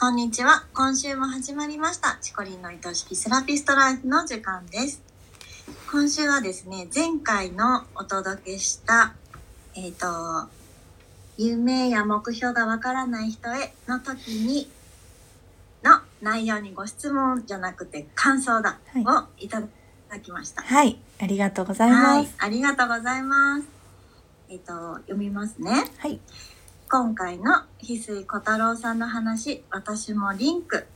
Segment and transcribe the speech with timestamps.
[0.00, 0.64] こんにちは。
[0.74, 2.18] 今週も始まりました。
[2.20, 5.02] チコリンの愛しきセラピストライフの時間です。
[5.90, 9.14] 今週はですね、前回のお届けした、
[9.74, 10.06] えっ、と、
[11.36, 14.70] 夢や目標がわからない人への時に、
[15.82, 20.62] の内容にご質問じゃなくて感想だ、はいをいただきました。
[20.62, 23.66] はい、ありがとうございはいます。、ありがとうございます。
[24.48, 25.72] えっ、と、読みますね。
[25.98, 26.20] はい、
[26.90, 27.52] 今回の
[27.82, 30.86] 翡翠小太郎さんの話私もリンク。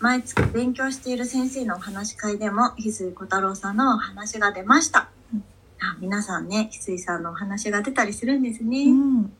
[0.00, 5.44] 毎月勉強している先生のお話し会でも翡翠小太郎さんのお話が出ました、うん
[5.80, 9.32] あ皆さんね翡翠さんのお話が出たりするんですね、うん、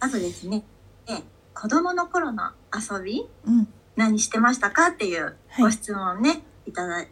[0.00, 0.64] あとですね
[1.08, 1.22] え
[1.54, 3.66] 子供の頃の遊びうん、
[3.96, 5.62] 何してましたかっていうはい。
[5.62, 7.06] ご質問ね、い、ただ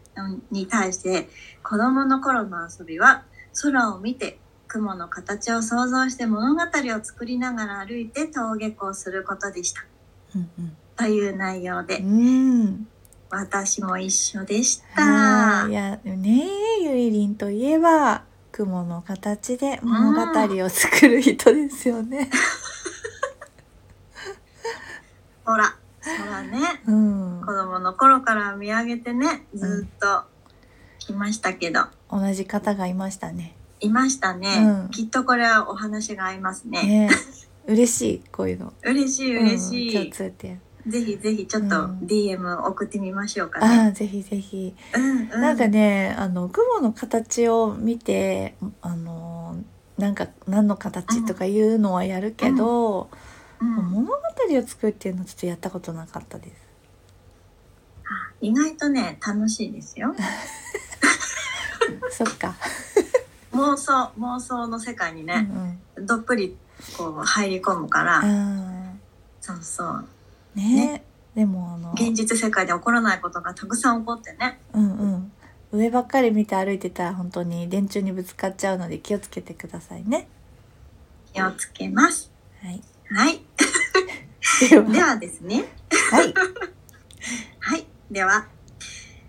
[0.50, 1.30] に対して
[1.62, 3.24] 子供の頃の遊びは
[3.62, 4.36] 空を見て
[4.68, 9.84] 雲の形を想像して物語を作りながら歩いて登下校することでした
[10.34, 12.88] うん、という内容で、うん、うん。
[13.30, 16.48] 私も一緒でしたはい、いや、ね
[16.80, 18.24] え、ゆいりんといえば。
[18.54, 20.20] 雲の形で物語
[20.64, 22.30] を作る人ですよね。
[25.44, 30.22] ほら空ねうん子、供の頃から見上げてねずっと
[31.00, 33.56] 来ましたけど、同じ方がいましたね。
[33.84, 37.10] いましたね、うんきっとこれはお話が合いますねね
[37.68, 38.72] え、嬉しい、こういうの。
[38.82, 40.60] 嬉しい嬉しい、うん、共通点。
[40.86, 43.66] ぜひぜひちょっとうん DM 送ってみましょうかね。
[43.66, 44.74] ああ、ぜひぜひ。
[44.94, 49.56] うんうん、なんかね、あの雲の形を見て、あの。
[49.98, 53.24] なんか何の形とかいうのはやるけど、うん
[53.64, 56.68] 物語を作るっていうのはちょっとやったことなかったです。
[58.42, 60.14] 意外とね楽しいですよ。
[62.10, 62.54] そっか。
[63.54, 66.56] 妄想妄想の世界にうんね、どっぷり
[66.96, 68.28] こう入り込むから、うん。
[68.28, 68.92] あ
[69.40, 70.04] そうそうあ。
[70.54, 71.04] ね
[71.34, 71.92] でもあの。
[71.92, 74.60] 現実世界で起こらないことがたくさん起こってね。
[74.72, 75.32] うんうん。
[75.72, 80.28] 上ばっかり見て歩いてたら本当に電柱にぶつかっちゃうので気をつけてくださいね。
[81.32, 82.30] 気をつけます。
[82.62, 82.80] はい。
[83.10, 83.40] はい。
[84.92, 85.64] では ですね。
[86.10, 86.32] はい。
[87.58, 87.86] はい。
[88.10, 88.46] では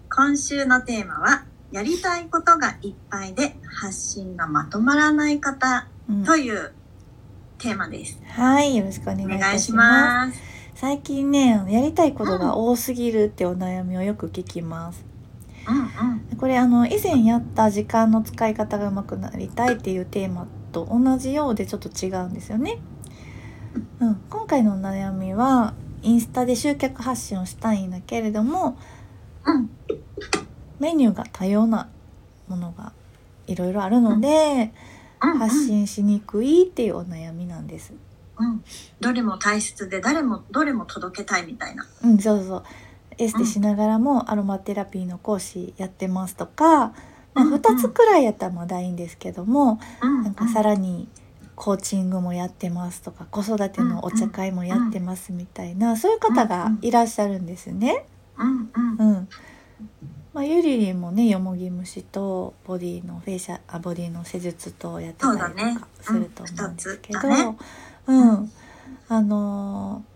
[0.10, 6.74] 今週のテーマはやりたいことがいっぱいで発信がまとまらない方うんという
[7.58, 8.22] テーマです。
[8.28, 8.76] はい。
[8.76, 10.40] よろしくお願いします。
[10.76, 15.06] 最近ね、やりたいことが多すぎるってお悩みをよく聞きます。
[15.68, 16.38] うんうん。
[16.38, 22.78] これあの以前やった時間の使い方がうまくなりたいっていうテーマと同じようでちょっと違うんですよね。
[24.00, 28.76] うん、今回のお悩みはインスタで集客発信をしたいんだけれどもうん
[30.86, 31.90] メニューが多様な
[32.48, 32.94] ものが
[33.48, 34.72] いろいろあるので、
[35.20, 35.32] うん。
[35.32, 35.38] うん。
[35.40, 37.92] 発信しにくいっていうお悩みなんです。
[38.38, 38.64] うん、
[39.00, 41.88] どれも大切で誰もどれも届けたいみたいな。
[42.04, 42.64] うん、そうそう。
[43.18, 46.94] エステしながらもアロマテラピーの講師やってますとか、
[47.34, 47.62] まあ、うんうん。
[47.62, 51.08] 2つくらいやったらまだいいんですけども、うんなんかさらに
[51.56, 58.06] コーチングもやってますとか子育てのお茶会もやってますみたいなそういう方がいらっしゃるんですね。
[58.38, 58.70] うん
[59.00, 59.10] うん。
[59.10, 59.28] うん
[60.36, 67.20] まあ、ゆりりんもねよもぎ虫とボディのフェイシャあボディの施術とやってたりとかすると思うんですけど、
[68.08, 68.52] うん
[69.08, 70.16] あのー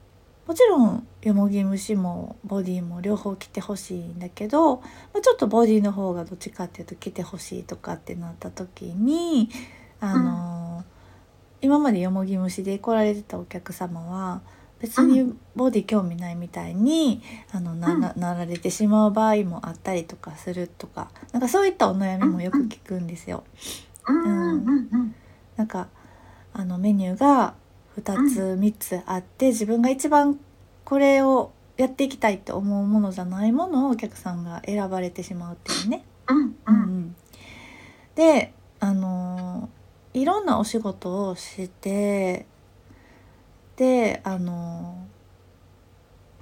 [0.50, 4.84] もちろんよもぎ虫もボディも両方着てほしいんだけど、ま
[5.19, 9.50] あ、ちょっとボディの方がどっちかっていうと着てほしいとかってなった時に
[10.02, 10.84] あのー
[11.62, 14.41] 今までよもぎ虫で来られてたお客様は
[14.79, 23.44] 別にボディ興味ないみたいに、あのなななられてしまう場合もあったりとかするとかなんかそういったお悩みもよく聞くんですよ。
[24.07, 25.16] うん
[25.57, 25.90] なんか
[26.53, 27.53] あのメニューが
[28.00, 30.40] 2つ3つあって自分が一番
[30.85, 36.03] これをやっていきたいと思うものじゃないものをお客さんが選ばれてしまうっていうね。
[36.67, 37.16] うん。
[38.16, 39.79] であのー
[40.13, 42.47] いろんなお仕事をして
[43.79, 45.09] であのー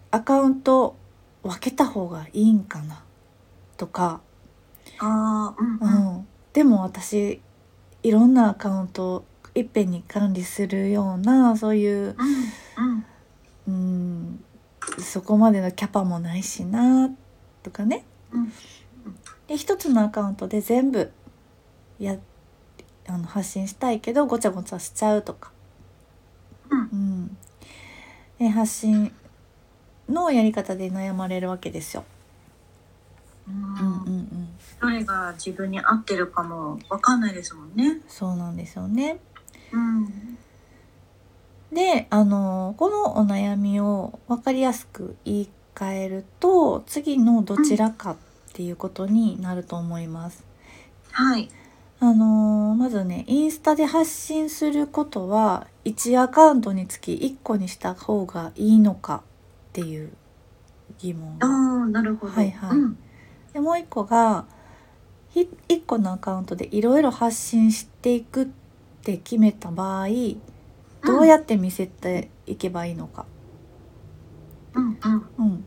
[0.10, 0.96] アカウント
[1.44, 3.04] 分けた方がいいんかな
[3.76, 4.22] とか、
[5.00, 6.18] ああうんううん。
[6.22, 7.42] ん、でも私
[8.04, 12.16] いろんなアカウントをいっぺんに管理するようなそういう、
[12.78, 13.06] うん
[13.68, 14.44] うん、
[15.00, 17.12] そこまでのキャパもないしな
[17.62, 18.06] とかね。
[18.32, 18.52] うん。
[19.48, 21.12] で一つのアカウントで全部
[22.00, 22.18] や
[23.08, 25.52] あの発信したいけどごちゃごちゃしちゃうとか、
[26.70, 26.80] うん。
[26.80, 27.17] うん
[28.40, 29.12] で発信
[30.10, 32.06] のやり方で悩まれるわけですよ。
[33.48, 34.50] ううんうんん
[34.82, 38.02] どれが自分に合ってるかもわかんないですもんね。
[38.08, 39.20] そうなんですよね。
[39.72, 40.38] うん
[41.72, 48.18] でであのこのお悩みを分かりやすく言い換えると次のどちらかっ
[48.54, 50.44] ていうことになると思います。
[51.12, 51.50] はい。
[52.00, 59.24] あのまずねインスタで発信することは1アカウントにつき1個にした方がいいのか
[59.70, 60.12] っていう
[61.00, 61.48] 疑問が。
[61.48, 62.34] ああ、なるほど。
[62.34, 62.98] はいはいうん。
[63.54, 64.46] でもう1個が
[65.34, 68.48] 1個のアカウントでいろいろ発信していくっ
[69.04, 70.08] て決めた場合
[71.04, 73.26] どうやって見せていけばいいのか。
[74.74, 75.26] うんうん。
[75.40, 75.66] うん。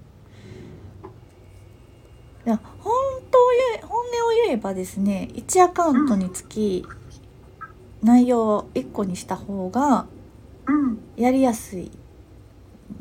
[2.47, 6.85] いや本当を本音を言えばですね1アカウントにつき
[8.03, 10.07] 内容を1個にした方が
[10.67, 10.99] うん。
[11.17, 11.91] やりやすい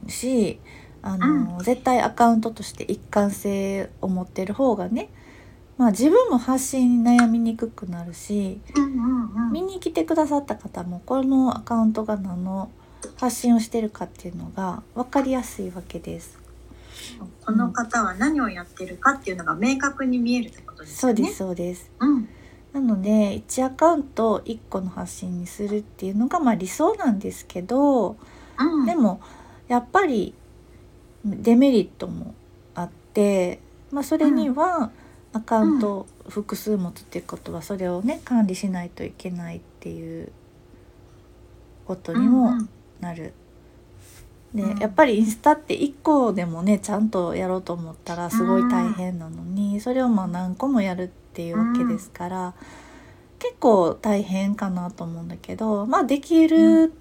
[0.07, 0.59] し
[1.01, 5.09] あの、絶対アカウントとして一貫性を持ってる方がね
[5.77, 8.59] まあ自分も発信に悩みにくくなるし。
[9.51, 12.69] 見に来てくださった方もこのアカウントが何の
[13.17, 16.38] 発信をしてるかっていうのが分かりやすいわけです。
[17.45, 21.17] この方は何をやってるかっていうのが明確に見えるってことですよね。
[21.17, 21.37] そうです。
[21.37, 22.29] そうですうん。
[22.73, 28.17] なので1アカウント1個の発信にするっていうのがまあ理想なんですけど
[28.59, 28.85] うん。
[28.85, 29.21] でも
[29.67, 30.33] やっぱり
[31.25, 32.33] デメリットも
[32.75, 33.59] あって、
[33.91, 34.91] まあ、それには
[35.33, 40.31] アカウント複数持つっていうことはそれをね管理しないといけないっていう
[41.85, 42.69] ことにうんもうん
[42.99, 43.33] なる。
[44.53, 44.79] でうん。
[44.79, 52.53] やっぱりインスタって1個でもねちゃんとやろうと思ったらすごい大変なのにそれをまあ何個もやるっていうわけですから
[53.37, 56.93] 結構大変かなと思うんだけどまあできる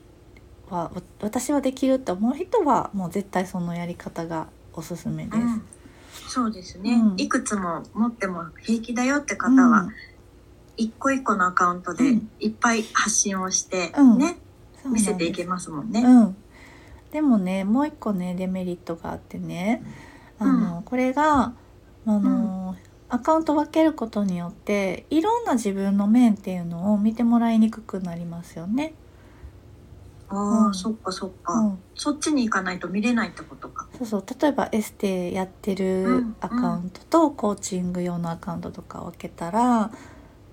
[0.70, 5.36] はわ私はできるって思う人はもう絶対そのやり方がおすすめです。
[5.38, 5.62] うん。
[6.28, 7.20] そうですね、うん。
[7.20, 9.70] いくつも持っても平気だよって方うん。
[9.70, 9.88] は、
[10.76, 12.30] 一個一個のアカウントでうん。
[12.38, 14.18] いっぱい発信をして、うん。
[14.18, 14.38] ね
[14.84, 16.00] 見せていけますもんね。
[16.00, 16.36] うん、
[17.12, 19.82] でもねもう一個ねデメリットがあってね
[20.38, 21.52] あの、これが
[22.06, 22.76] あの、
[23.08, 28.94] アカウント分けることによっていろんな自分の面っていうのを見てもらいにくくなりますよね。
[30.28, 30.74] ああ、うん。
[30.74, 33.88] そっかそっか、うん、そっちに行かないと見れないってことか。
[33.98, 34.24] そうそう。
[34.40, 35.74] 例えばエステやって
[36.04, 36.36] うるん。
[36.40, 39.90] アカウントとコーチング用のアカウントとかを分けたら、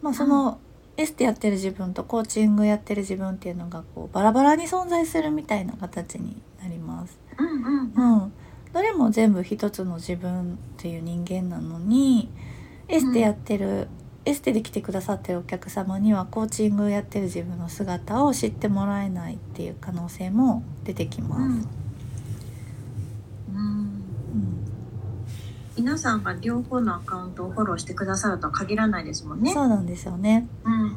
[0.01, 0.59] まあ、その
[0.97, 7.19] エステやってる自分とコーチングやってる自分っていうのがこうバラバラに存在するみたいな形になります。
[7.37, 8.23] うんうんうん。
[8.23, 8.33] うん、
[8.71, 12.29] どれも全部一つの自分っていう人間なのに
[12.87, 13.89] エステやってる、
[14.23, 21.41] エステで来てくださってるお客様にはコーチングやってる自分の姿を知ってもらえないっていう可能性も出てきます。
[21.41, 21.59] うんうん
[23.55, 23.59] う
[23.91, 23.94] ん
[25.77, 29.53] 皆さんが両方のアカウントをフォローしてくださるとは限らないですもんね。
[29.53, 30.47] そうなんですよね。
[30.63, 30.89] うん。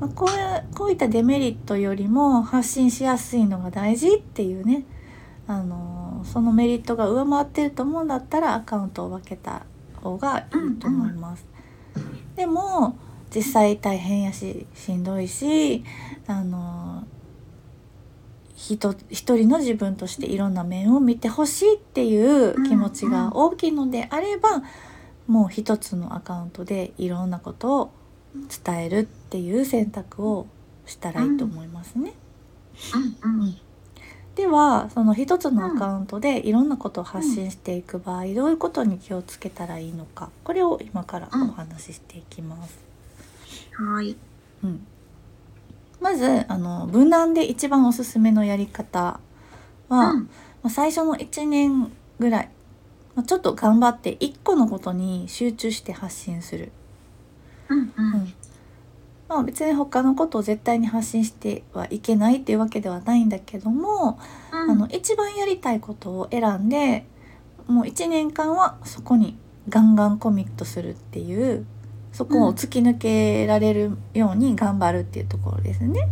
[0.00, 4.84] まあ、こういうこういったデメリットよりも発信しやすいのが大事っていうね、
[5.46, 9.66] あのーそのメリットが上回ってると思うんだったらアカウントを分けた
[10.00, 11.44] 方がいいと思います。
[12.36, 12.96] でも
[13.34, 15.82] 実際大変やししんどいし、
[16.28, 17.01] あのー
[18.62, 24.62] 人一人の自分としていろんな面を見てほしいっていう気持ちが大きいのであれば、
[25.26, 27.92] もう一つのアカウントでいろんなことを
[28.64, 30.46] 伝えるっていう選択を
[30.86, 32.14] したらいいと思いますね。
[33.24, 33.56] うんうん。
[34.36, 42.78] ではその一つのアカウントでいろんなことを発信していく場合、どういうことに気をつけたらいいのかこれを今からお話ししていきます。
[43.72, 44.16] はい。
[44.62, 44.86] うん、
[46.02, 49.20] まずあの無難で一番おすすめのやり方
[49.88, 50.30] は、うん
[50.62, 52.50] まあ最初の1年ぐらい、
[53.14, 56.70] まあちょっと頑張って1個のことに集中して発信する。
[57.68, 58.34] うんううんん
[59.28, 64.18] まあ、別に他のことを絶対に発信してはいけないっていうわけではないんだけども、
[64.52, 64.70] うん。
[64.70, 67.06] あの一番やりたいことを選んで
[67.66, 69.36] もう1年間はそこに
[69.68, 71.64] ガンガンコミットするっていう
[72.12, 76.08] そこを突き抜けられるように頑張るっていうところですね。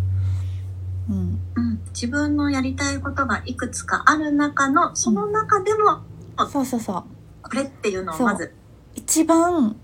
[1.09, 6.01] うん、うん、自分のやりたいことがいくつかある中のその中でも
[6.49, 7.05] そうそうそう。
[7.43, 8.55] これっていうのをまず、
[8.95, 9.77] 一番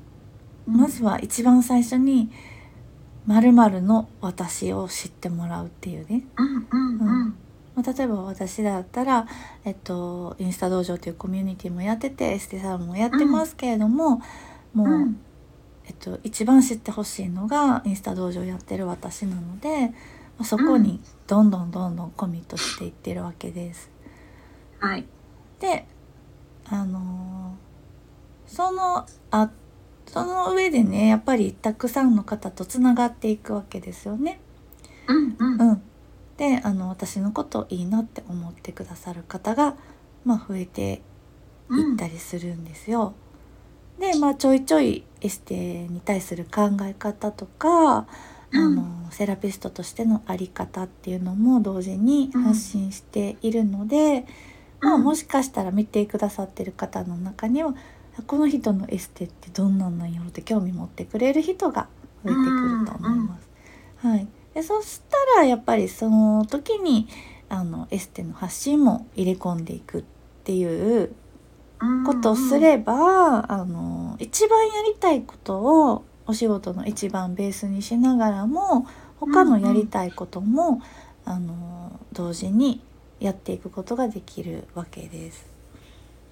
[0.66, 2.30] まずは一番最初に
[3.26, 6.24] 〇〇の私を知ってもらうっていうね。
[6.36, 7.36] うんうんうん。
[7.74, 9.26] まあ、例えば私だったら、
[9.64, 14.22] えっと、インスタ道場というコミュニティもやっててエステサロンもやってますけれども、
[14.72, 15.20] もう、うん
[15.86, 19.92] えっと、一番知ってほしいのがインスタ道場やってる私なので、ま
[20.40, 23.90] あそこにどんどんどんどんコミットしていってるわけです。
[24.78, 25.06] はい
[25.60, 25.86] で
[26.66, 27.66] あのー
[28.46, 29.50] そのあ
[30.06, 34.40] その上でねやっぱりたくさんの方とつながっていくわけですよね。
[35.08, 35.82] うんうんうん、
[36.36, 39.76] であの私のこといいなって思ってくださる方が、
[40.24, 41.02] まあ、増えて
[41.70, 43.14] いったりするんですよ。
[43.98, 45.54] でまあちょいちょいエステ
[45.88, 48.06] に対する考え方とか、
[48.52, 48.58] うん。
[48.58, 54.24] あのセラピストとしての在り方っていうのも同時に発信しているので、
[54.80, 57.74] まあ、もしかしたら見てくださってる方の中には
[58.18, 61.88] あこの人のエステってどんなんなんやろって興味持ってくれる人が
[62.24, 63.48] 増えてくると思います。
[63.98, 67.08] はい、でそしたらやっぱりその時に
[67.48, 70.04] あのエステの発信も入れ込んでいくっ
[70.44, 71.14] ていう
[72.04, 78.86] ことをすれば、あの一番やりたいことをお仕事の一番ベースにしながらも
[79.20, 80.82] 他のやりたいことも、
[81.24, 82.80] あの同時に
[83.20, 85.46] やっていくことができるわけです。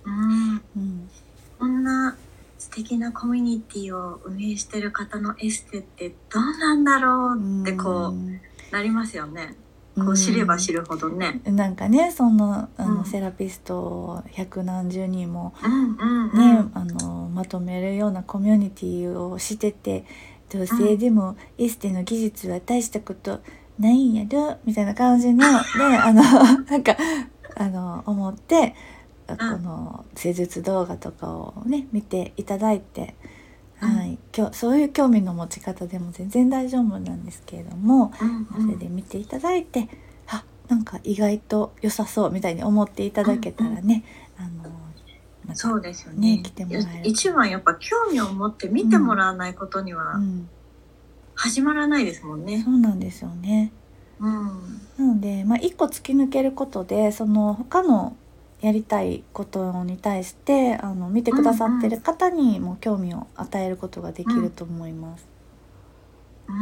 [0.05, 1.11] うんうん、
[1.59, 2.17] こんな
[2.59, 9.55] 素敵なコミュニティを運営してる方のエステってどうなんだろうってこうんうなりますよね。
[9.97, 11.41] こう知れば知るほどね。
[11.45, 16.65] なんかねそのあの、うんセラピストを百何十人もうんうんうん。
[16.65, 20.05] ね、あのまとめるようなコミュニティをしてて
[20.51, 23.41] 女性でもエステの技術は大したこと
[23.79, 25.47] ないんやろみたいな感じので
[25.97, 26.97] あのなんか
[27.57, 28.75] あの思って
[29.27, 33.15] この施術動画とかをね見ていただいて、
[33.85, 39.89] はい、今日そういう興味の持ち方でも全然大丈夫なんですけれどもうんそれで見ていただいて
[40.27, 44.05] あなんか意外と良さそうみたいに思っていただけたらね、
[44.39, 44.75] あの
[45.55, 46.37] そうですよね。
[46.37, 50.49] ね来てもらえる一番やっぱ興味を持って見てもらわないことにはうん、
[51.35, 52.63] 始まらないですもんね。
[52.65, 53.73] そうなんですよね。
[54.21, 54.81] うん。
[54.97, 58.17] なので、まあ、一個突き抜けることでその他の
[58.65, 65.27] やりたいことに対してあの見てくださってる方にも興味を与えることができると思います。
[66.49, 66.53] う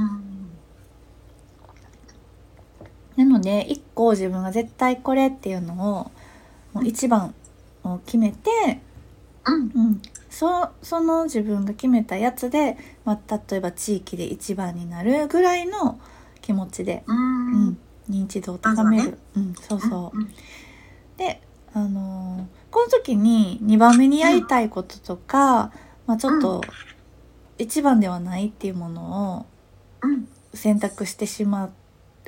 [3.23, 3.25] ん。
[3.25, 6.11] なので一個自分が絶対これっていうのを
[6.73, 7.37] もう一番
[7.85, 8.81] を決めて、
[9.47, 9.61] うん。
[9.61, 16.01] うん、そその自分が決めたやつで、まあ、例えば地域で一番になるぐらいの
[16.41, 17.13] 気持ちで、う。
[17.13, 17.79] うんん、
[18.11, 20.19] 認知度を高める、ねうん、そうそう。
[20.19, 20.35] うん。
[21.17, 21.41] で、
[21.75, 25.73] あのーこの時に2番目にやりたいこととか、
[26.07, 26.63] まあ、ちょっと
[27.59, 29.47] 一番ではないっていうものを
[30.03, 30.29] うん。
[30.55, 31.71] 選択してしま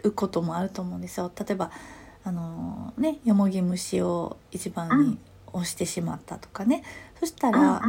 [0.02, 1.30] うこともあると思うんですよ。
[1.38, 1.70] 例えば
[2.24, 5.18] あのーねよもぎ虫を一番に
[5.52, 6.82] 押してしまったとかね、
[7.20, 7.80] そしたら、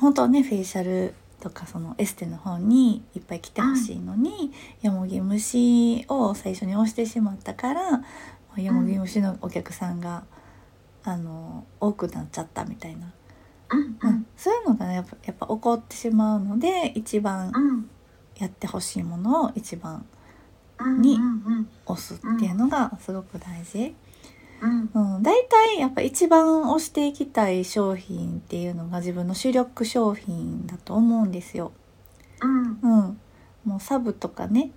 [0.00, 4.52] 本当はねフェイシャルとかそのエステの方にいっぱい来てほしいのに、
[4.82, 8.02] よもぎ虫を最初に押してしまったから
[8.56, 10.24] よもぎ虫のお客さんが、
[11.04, 13.12] あの多くなっちゃったみたいな、
[13.70, 13.80] うん。
[13.80, 14.26] ううんん。
[14.36, 17.90] そういうのがねやっぱやっぱ起こってしまうので一番うん。
[18.38, 20.04] やってほしいものを一番
[20.78, 21.02] うん。
[21.02, 21.68] にうん。
[21.86, 23.94] 押すっていうのがすごく大事。
[24.60, 24.90] うん。
[24.92, 31.72] うん、大体やっぱ一番押していきたい商品っていうのが自分の主力商品だと思うんですよ。
[32.42, 32.78] うん。
[32.82, 33.20] うん、
[33.64, 34.72] もうサブとかね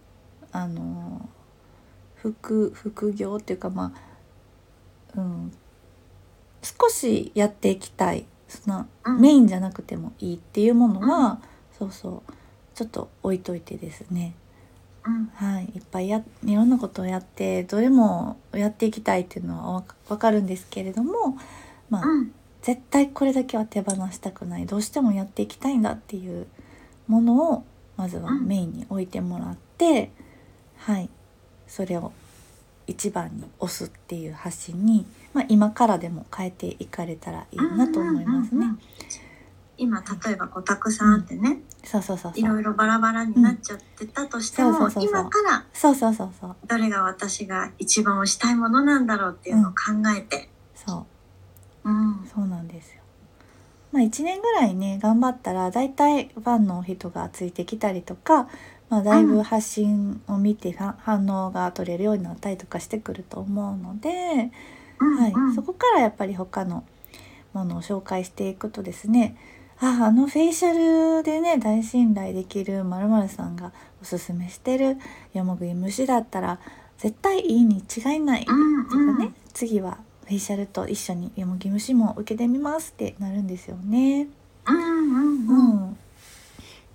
[0.51, 1.27] あの
[2.15, 3.93] 副副業っていうかま
[5.15, 5.51] あ、うん、
[6.63, 8.25] 少しやっていきたい。
[8.47, 9.21] そのうん。
[9.21, 11.39] メインじゃなくてもいいっていうものは、
[11.77, 12.33] そうそう。
[12.75, 14.33] ちょっと置いといてですね、
[15.05, 15.31] うん。
[15.35, 21.37] はい、いっぱいやいろんなことをやってどれもやっていきたいっていうのはわかるんですけれども、
[21.89, 22.31] まあうん。
[22.61, 24.65] 絶対これだけは手放したくない。
[24.65, 26.47] どうしてもやっていきたいんだっていう
[27.07, 27.63] ものを
[27.97, 28.47] まずはうん。
[28.47, 30.11] メインに置いてもらって、
[30.77, 31.09] はい。
[31.67, 32.11] それを
[32.87, 38.57] 一番に押すっていう発信に、まあ、今からでも変えていかれたらいいなと思いますね。
[38.57, 38.79] うんうんうん。
[39.75, 45.09] 今例えばこうたくさんあってね、そうそうそういろいろバラバラになっちゃってたとしても、うんそうそうそう。
[45.09, 46.55] 今からそうそうそうそう。
[46.67, 49.77] どれが私が一番推したいものなんだろうっていうのを考
[50.15, 51.05] えて、そ
[51.83, 51.89] う。
[51.89, 53.01] うん、そうなんですよ。
[53.91, 58.47] まあ1年ぐらいね頑張ったら大体ファンの人がついてきたりとか、
[58.89, 64.51] まあ、だいぶ発信を見て反応が取れるようになったりとかしてくると思うので、うん
[65.03, 65.31] はい。
[65.31, 66.83] うんそこからやっぱり他の
[67.53, 69.35] ものを紹介していくとですね
[69.79, 74.97] ああのフェイシャルでね大信頼できるまるさんがおすすめしてる
[75.33, 76.59] よもぐい虫だったら
[76.97, 84.27] 絶対いいに違いないうんとかね、次はフェイシャルと一緒によもぎ虫も受けてみますってなるんですよね。
[84.65, 85.69] うんうんううん。
[85.89, 85.97] ん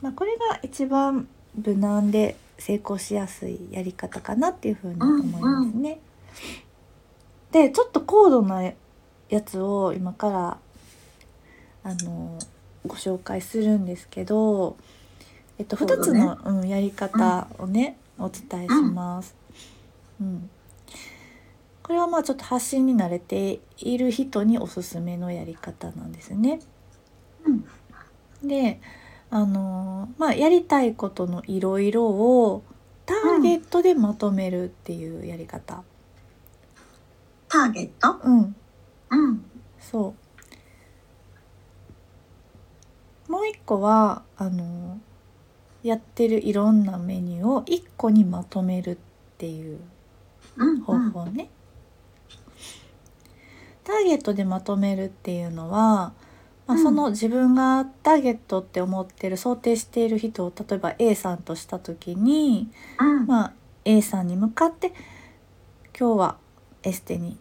[0.00, 6.00] まあ、これが一番無難で成功しやすいやり方かなっていうふうに思いますね。
[7.52, 8.62] でちょっと高度な
[9.28, 10.58] やつを今から
[11.84, 12.38] あの
[12.86, 14.76] ご紹介するんですけど、
[15.58, 19.34] えっと、2高度ねつの、うん、やり方をね、お伝えします。
[20.20, 20.50] うん
[21.88, 26.60] これはまあちょっと発信に慣れている人におすすめのやり方なんですね。
[28.44, 28.78] で
[29.30, 32.62] あのまあやりたいことのいろいろを
[33.06, 35.82] ターゲットでまとめるっていうやり方。
[37.48, 38.20] ターゲット？
[38.24, 38.56] うん、
[39.10, 39.44] うん。
[39.78, 40.14] そ
[43.28, 43.32] う。
[43.32, 44.98] もう一個はあの
[45.82, 48.96] やってるいろんなメニューを一個にまとめるっ
[49.38, 49.78] ていう
[50.56, 50.80] うん。
[50.80, 51.50] 方法ね。
[53.84, 56.12] ターゲットでまとめるっていうのは、
[56.66, 63.26] まあ、うんその自分がターゲットって思ってる想定している人を例えば A さんとした時に、うん。
[63.26, 63.52] まあ、
[63.86, 64.92] A さんに向かって
[65.98, 66.36] 今日は
[66.82, 67.38] エステに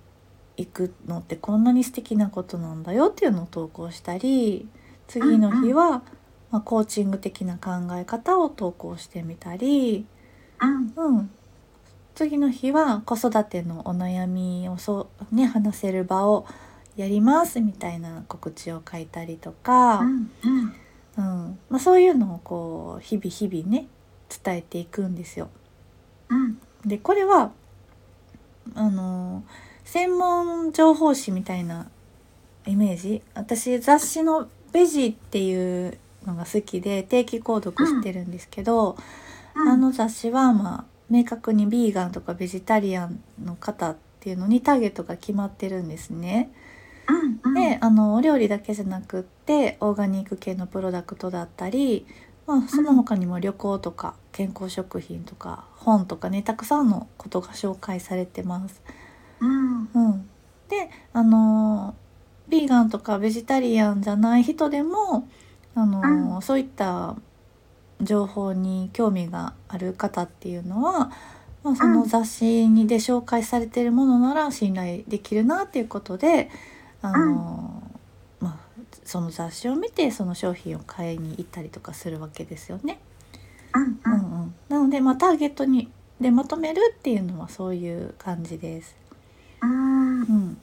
[0.57, 4.67] 行くのってこんなに素敵なことなんだよっていうのを投稿したり
[5.07, 6.03] 次の日は、
[6.51, 10.05] まあ、コーチング的な考え方を投稿してみたり、
[10.61, 10.93] うん。
[10.95, 11.29] うん、
[12.13, 16.45] 次の日は子育てのお悩みをそう、ね、話せる場を
[16.97, 20.31] やりますみたいな告知を書いたりとか、うん。
[20.43, 20.75] うん。
[21.17, 23.87] うんまあ、そういうのをこう日々日々ね
[24.43, 25.49] 伝えていくんですよ。
[26.29, 26.59] うん。
[26.85, 27.51] でこれは
[28.75, 29.43] あの
[29.85, 31.87] 専門情報誌みたいな
[32.65, 33.21] イメージ？
[33.33, 38.97] 私雑誌の「ベジ」っていうのが好きで定期購読してるんですけど、
[39.55, 39.69] うん。
[39.69, 46.51] あの雑誌はまあ明確にビーガンとかベジタリアンの方っていうのにターゲットが決まってるんですね。
[47.07, 47.39] うん。
[47.43, 47.53] うん。
[47.53, 52.05] であのお料理だけじゃなくってオーガニック系のプロダクトだったり、
[52.47, 58.81] まあ、その他にも旅行とか健康食品とか本とかねたくさんのことが紹介されてます。
[59.41, 59.89] うん。
[59.93, 60.29] うん、
[60.69, 61.93] であの
[62.47, 65.27] ビーガンとかベジタリアンじゃない人でも
[65.75, 67.15] あの、そういった
[68.01, 71.11] 情報に興味がある方っていうのは、
[71.63, 76.49] まあ、その雑誌にで紹介されているものなら信頼できるなっていうことで
[77.01, 77.76] あの、まあ、
[79.07, 82.99] その雑誌を見てその商品を買いに行ったりとかするわけですよね。
[83.73, 83.83] うん。
[83.83, 84.15] ううんん。
[84.15, 85.89] うん、なので、まあ、ターゲットに
[86.21, 88.95] でまとめるっていうのはそういう感じです。
[89.63, 90.21] うん。
[90.21, 90.57] うん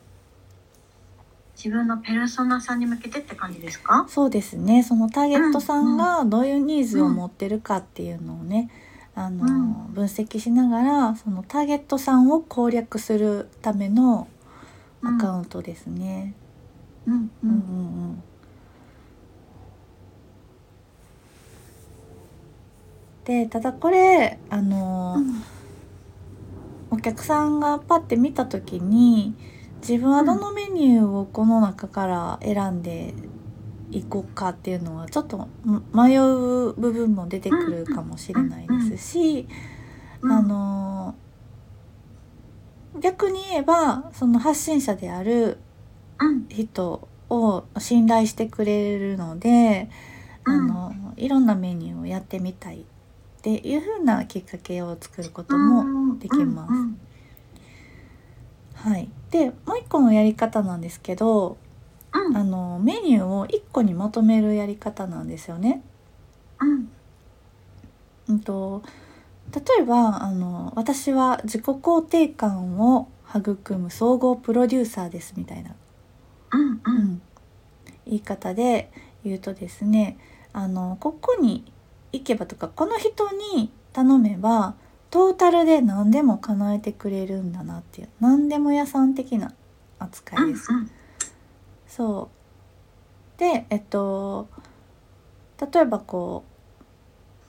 [1.57, 4.05] 自分のペルソナさんに向けてって感じですか？
[4.09, 8.71] そうですねそのターゲットさんがどういうニーズを持ってるかっていうのをね、
[9.15, 9.51] あのう
[9.91, 14.27] ん分析しながらそのターゲットさんを攻略するための
[15.03, 16.35] アカウントですね。
[17.07, 17.15] うん。
[17.15, 17.51] ううんうんん。
[17.51, 17.53] う
[18.15, 18.23] ん
[23.25, 25.17] でただこれあの、
[26.91, 29.35] お客さんがパッて見た時に
[29.81, 33.15] 自分はどのメニューをこの中から選んで
[33.91, 35.51] いこうかっていうのはちょっとん
[35.93, 39.49] 迷う部分も出てくるかもしれないですし、
[40.21, 40.33] うん。
[40.33, 41.15] あの
[43.01, 45.59] 逆に言えばその発信者である
[46.21, 46.47] うん。
[46.49, 49.89] 人を信頼してくれるので、
[50.45, 52.85] あのいろんなメニューをやってみたい
[53.45, 56.99] っていう風なきっかけを作ることもできますうん。
[58.75, 61.59] はい、でもう一個のやり方なんですけど
[62.15, 62.37] うん。
[62.39, 65.83] あのメニューを一個にまとめるやり方なんですよね。
[66.59, 66.89] うん。
[68.29, 68.83] うんと
[69.53, 75.75] 例えばあの「私は自己肯定感を育む総合プロデューサーです」みたいな、
[76.55, 76.73] うん。
[76.73, 76.81] う。
[76.87, 77.23] うんん
[78.07, 78.91] 言い方で
[79.23, 80.17] 言うとですね
[80.55, 81.74] あのここに行
[82.21, 84.75] けばとかこの人に頼めば
[85.11, 89.55] トータルで何でも叶えてくれるんだなっていう何でも屋さん的な
[89.99, 90.69] 扱いです。
[91.87, 92.29] そ
[93.37, 93.39] う。
[93.39, 94.49] でえっと
[95.73, 96.45] 例えばこ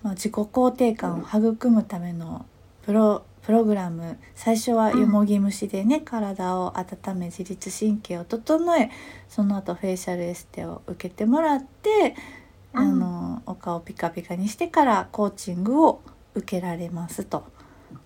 [0.03, 2.45] う、まあ、自己肯定感を育むための
[2.83, 8.89] プロプログラム最初はよもぎ虫でね、体を温め自律神経を整え
[9.29, 12.44] その後フェイシャルエステを受けてもらって、うん
[12.75, 16.01] あのお顔ピカピカにしてからコーチングを
[16.33, 17.43] 受けられますと。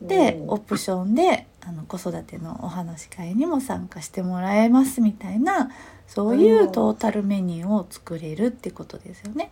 [0.01, 5.71] でオプションであの子育てのお話し会にも参加してもらえますみたいな
[6.08, 9.51] そういうトータルメニューを作れるってことですよね。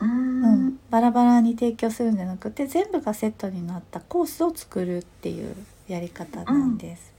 [0.00, 0.80] ううんん。
[0.90, 5.54] バラバラに提供するんじゃなくて全部がセットになったコースを作るっていう
[5.88, 7.12] やり方なんです。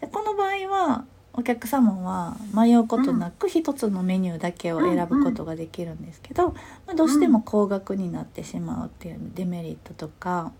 [0.00, 1.04] でこの場合は
[1.36, 6.50] お客様は迷うことなく一つのメニューだけを選ぶことができるんですけど、
[6.86, 10.52] まあ、どうしても高額になってしまうっていうデメリットとか。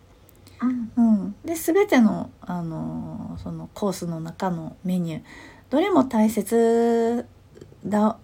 [0.60, 0.92] うん。
[0.96, 5.22] うん、で全ての、あのーそのコースの中のメニュー
[5.68, 7.26] どれも大切
[7.84, 8.16] だ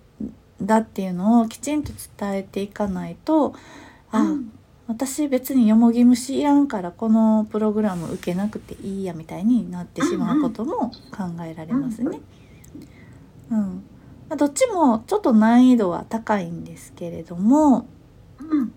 [0.62, 3.54] だっていうのをきちんと伝えていかないと、
[4.10, 4.52] あうん
[4.86, 12.08] 私別によもぎ虫いらんからこのプログラム受けなくていいやみたいになってしまうことも考えられますね。
[12.16, 12.39] うん
[13.54, 17.86] まあ、どっちもちょっと難易度は高いんですけれども
[18.38, 18.72] うん。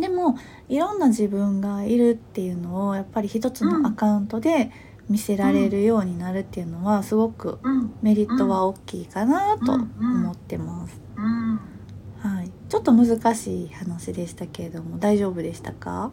[0.00, 0.36] でも
[0.68, 4.70] いろんな自分がいるっていうのをやっぱり一つのアカウントで
[5.08, 7.92] 見せられるようになるっていうのはすごくうん。
[8.02, 11.00] メリットは大きいかなと思ってます。
[11.16, 11.60] うん。
[12.20, 16.10] はい、ちょっと難しい話でしたけれども大丈夫でしたか？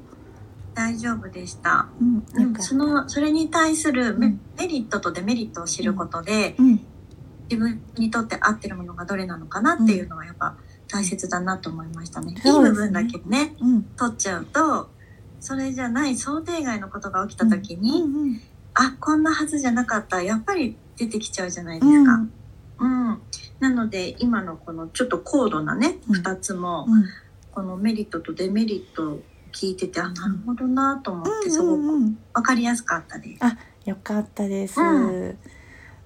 [0.74, 1.88] 大丈夫でした。
[2.02, 4.42] うん、そのそれに対するメ,、うん。
[4.58, 6.86] メリットとデメリットを知ることで、うん、
[7.52, 10.56] 自分にとって合ってるものがどれなのかなっていうのはやっぱ
[10.88, 12.32] 大切だなと思いましたね。
[12.32, 12.88] いいそうですね。
[12.88, 14.90] 部分だけねうん、取っちゃうと
[15.42, 18.42] それじゃない想定外のことが起きた時うに、ん、
[18.74, 22.16] あこんなはずじゃなかったやっぱり出てきちゃうじゃないでうん、すか。
[22.80, 23.22] うん、うん。
[23.60, 26.22] なので今のこのちょっと高度なね、うん。
[26.22, 27.04] 2つもうん、
[27.52, 29.20] このメリットとデメリットを
[29.52, 32.18] 聞いててあなるほどなと思ってすごくうんうん。
[32.34, 33.90] 分かりやすかったです。
[33.90, 34.80] よかったです。
[34.80, 35.38] う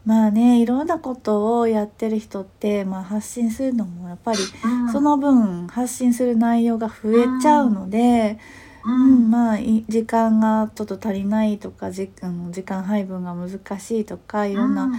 [0.05, 4.91] まあねいろんなことをやってる人って、まあ、発信するのもやっぱりうん。
[4.91, 8.37] その分発信する内容が増えちゃうので、
[8.85, 9.27] ううん。
[9.27, 14.91] んまあい時間がちょっと足りないとかじあの時間配分が難しいとかいろんな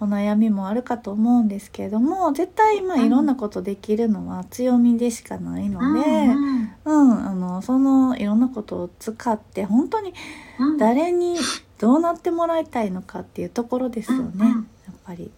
[0.00, 3.06] お悩みもあるかと思うんですけれども絶対まあうん。
[3.06, 6.72] いろんなことできるのは強みでしかないので、うん。
[6.84, 10.12] うんあのそのいろんなことを使って本当に
[10.58, 10.76] うん。
[10.78, 11.36] 誰に
[11.78, 14.52] どうなってもらいたいのかっていうところですよね、うんうん。
[14.86, 15.30] やっぱり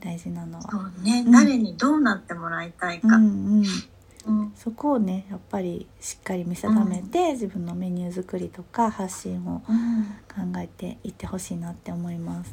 [0.00, 0.90] 大事なのそは。
[0.98, 1.30] うね、うん。
[1.30, 3.16] 誰にどうなってもらいたいか。
[3.16, 3.26] うんう
[3.62, 3.64] ん、
[4.26, 4.52] うん。
[4.56, 10.04] そこをねやっぱりしっかり見定めて、自分のメニュー作りとか発信をうん。
[10.52, 12.52] 考えていってほしいなって思います。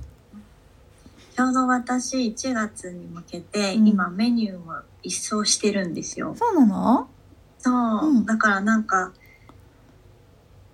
[1.35, 3.87] ちょうど私1月に向けて、うん。
[3.87, 6.35] 今メニューを一掃してるんですよ。
[6.37, 7.09] そうなの？
[7.57, 8.25] そう、うん。
[8.25, 9.11] だからなんか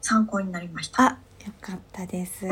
[0.02, 1.18] 参考になりました。
[1.62, 2.46] かったです。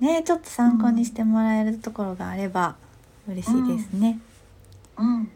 [0.00, 2.76] ねちょっと参考にしてもらえるところがあれば
[3.28, 4.18] 嬉しいですね。
[4.96, 5.30] うん、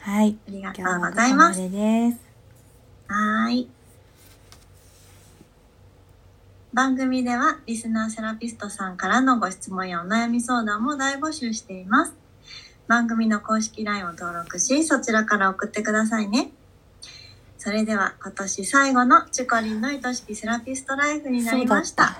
[0.00, 1.52] はいありがとうございま。
[1.52, 1.60] す。
[1.60, 3.68] はーい。
[6.72, 12.14] 番組ではリスナーセラピストさんからのご質問やお悩み相談も大募集しています。
[12.88, 16.50] 番組の公式 LINE を登録し、そちらから送ってくださいね。
[17.64, 22.16] それでは今年最後のチュコリンの愛しきセラピストライフになりました。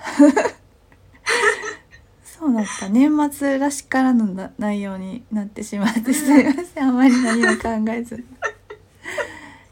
[2.23, 2.89] そうだった。
[2.89, 6.89] 年末らしからぬな内容になってしまってすいません。
[6.91, 8.25] あまり何も考えず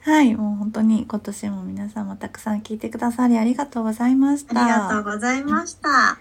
[0.00, 6.18] はいもう本当に今年も皆様たくさん聞いてくださりありがとうございましありがとうたございました。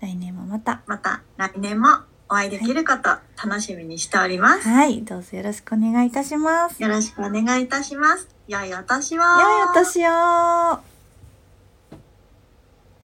[0.00, 0.80] 来年もまた。
[0.86, 1.88] また来年も
[2.30, 3.08] お会いできること
[3.48, 4.68] 楽しみにしております。
[4.68, 8.28] はいどうぞよろしくお願いいたしますよろしくお願いいたします。
[8.46, 9.22] 良いお年を。
[9.22, 10.97] 良いお年を